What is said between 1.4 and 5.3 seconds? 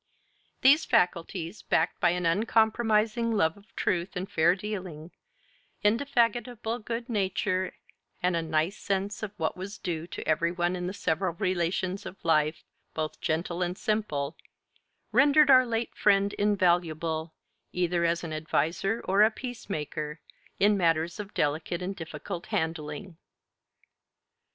backed by an uncompromising love of truth and fair dealing,